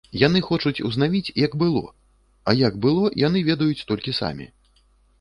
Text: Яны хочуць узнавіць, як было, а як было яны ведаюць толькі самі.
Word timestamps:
Яны 0.27 0.39
хочуць 0.45 0.83
узнавіць, 0.89 1.33
як 1.45 1.59
было, 1.65 1.85
а 2.49 2.57
як 2.67 2.81
было 2.89 3.15
яны 3.29 3.47
ведаюць 3.53 3.85
толькі 3.93 4.21
самі. 4.25 4.53